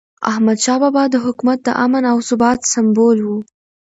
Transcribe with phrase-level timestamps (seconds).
[0.31, 3.27] احمدشاه بابا د حکومت د امن او ثبات سمبول و.